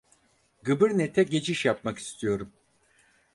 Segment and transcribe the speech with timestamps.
[0.63, 2.53] Gıbırnete geçiş yapmak istiyorum